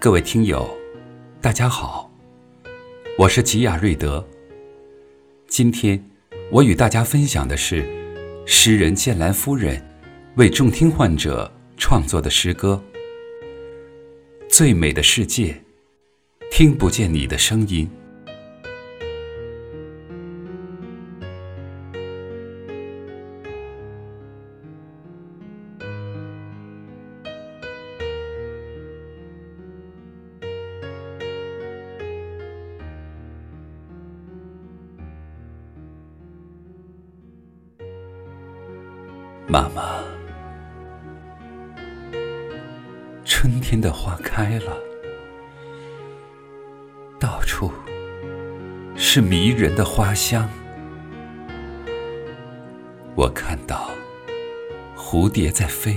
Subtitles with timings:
[0.00, 0.66] 各位听友，
[1.42, 2.10] 大家好，
[3.18, 4.26] 我是吉雅瑞德。
[5.46, 6.02] 今天
[6.50, 7.86] 我与大家分享的是
[8.46, 9.78] 诗人剑兰夫人
[10.36, 12.82] 为重听患者创作的诗歌
[14.48, 15.52] 《最美的世界》，
[16.50, 17.86] 听不见你的声音。
[39.52, 39.98] 妈妈，
[43.24, 44.76] 春天的花开了，
[47.18, 47.72] 到处
[48.94, 50.48] 是迷人的花香。
[53.16, 53.90] 我看到
[54.96, 55.96] 蝴蝶在飞，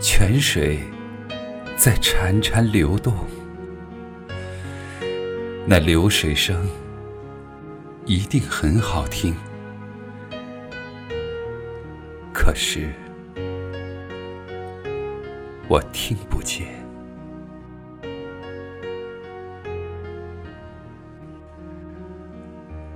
[0.00, 0.80] 泉水
[1.76, 3.14] 在潺潺流动，
[5.64, 6.68] 那流水声
[8.06, 9.32] 一定很好听。
[12.46, 12.88] 可是，
[15.66, 16.68] 我听不见。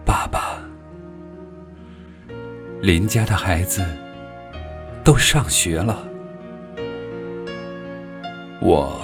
[0.04, 0.62] 爸爸，
[2.80, 3.84] 邻家的孩子
[5.02, 6.06] 都上学了，
[8.60, 9.02] 我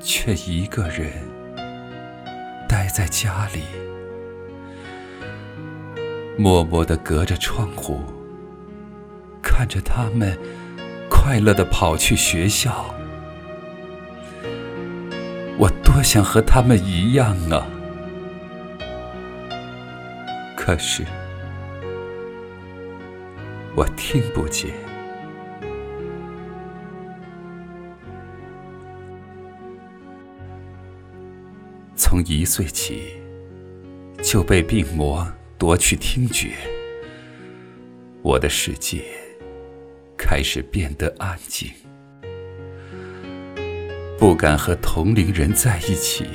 [0.00, 1.12] 却一个人
[2.68, 3.62] 待在家里，
[6.36, 8.00] 默默的隔着窗户。
[9.56, 10.38] 看着他们
[11.08, 12.94] 快乐的跑去学校，
[15.56, 17.66] 我多想和他们一样啊！
[20.54, 21.06] 可是
[23.74, 24.74] 我听不见。
[31.96, 33.14] 从一岁起
[34.22, 36.52] 就被病魔夺去听觉，
[38.20, 39.02] 我的世界。
[40.28, 41.70] 开始变得安静，
[44.18, 46.26] 不敢和同龄人在一起，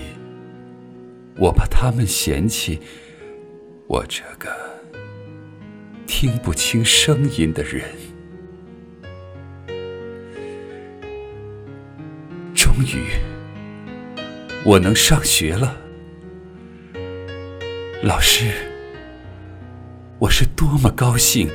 [1.36, 2.80] 我怕他们嫌弃
[3.88, 4.50] 我这个
[6.08, 7.84] 听不清声音的人。
[12.56, 13.10] 终于，
[14.64, 15.76] 我能上学了，
[18.02, 18.54] 老师，
[20.18, 21.50] 我是多么高兴！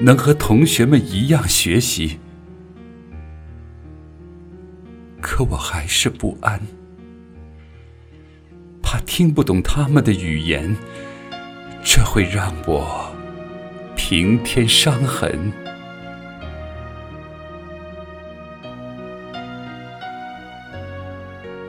[0.00, 2.18] 能和同学们一样学习，
[5.20, 6.60] 可我还是不安，
[8.82, 10.76] 怕听不懂他们的语言，
[11.82, 13.14] 这会让我
[13.96, 15.52] 平添伤痕。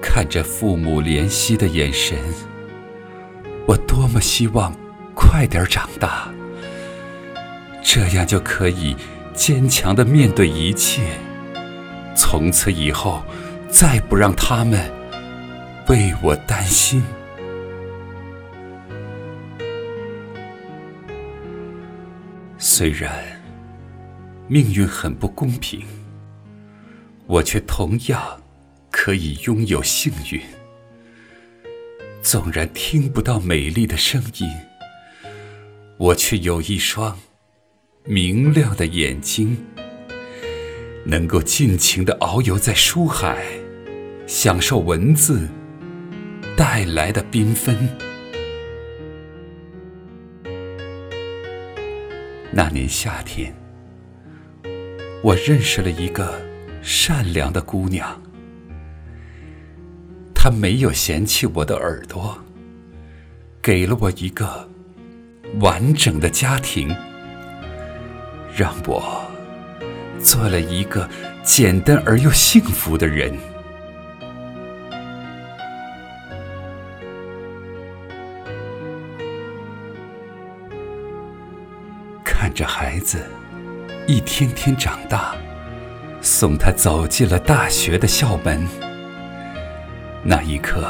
[0.02, 2.18] 看着父母怜惜的眼神，
[3.68, 4.76] 我多么希望
[5.14, 6.35] 快点长大。
[7.88, 8.96] 这样就可以
[9.36, 11.04] 坚强的面对一切，
[12.16, 13.24] 从此以后
[13.70, 14.92] 再不让他们
[15.88, 17.04] 为我担心。
[22.58, 23.14] 虽然
[24.48, 25.86] 命运很不公平，
[27.28, 28.42] 我却同样
[28.90, 30.42] 可以拥有幸运。
[32.24, 34.50] 纵然听不到美丽的声音，
[35.98, 37.16] 我却有一双。
[38.08, 39.58] 明亮的眼睛，
[41.04, 43.44] 能够尽情的遨游在书海，
[44.28, 45.48] 享受文字
[46.56, 47.76] 带来的缤纷。
[52.52, 53.52] 那年夏天，
[55.24, 56.40] 我认识了一个
[56.84, 58.22] 善良的姑娘，
[60.36, 62.38] 她没有嫌弃我的耳朵，
[63.64, 64.70] 给了我一个
[65.60, 66.96] 完整的家庭。
[68.56, 69.30] 让我
[70.18, 71.10] 做了一个
[71.44, 73.38] 简单而又幸福的人。
[82.24, 83.28] 看着孩子
[84.08, 85.36] 一天天长大，
[86.22, 88.66] 送他走进了大学的校门，
[90.24, 90.88] 那一刻，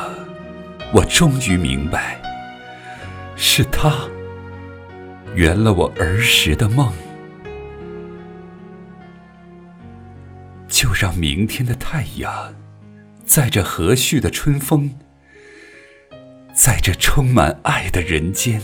[0.93, 2.21] 我终于明白，
[3.35, 3.91] 是他
[5.33, 6.93] 圆了我儿时的梦。
[10.75, 12.53] 就让明天的太阳，
[13.25, 14.93] 在这和煦的春风，
[16.53, 18.61] 在这充满爱的人间，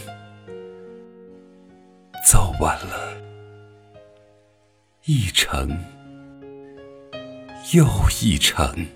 [2.28, 3.16] 走完了
[5.06, 5.86] 一程
[7.72, 7.88] 又
[8.22, 8.88] 一程。